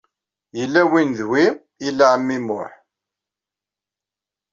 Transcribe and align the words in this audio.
Yella 0.57 0.81
win 0.91 1.09
d 1.17 1.19
wi 1.29 1.43
yella 1.85 2.05
ɛemmi 2.13 2.37
Muḥ. 2.47 2.71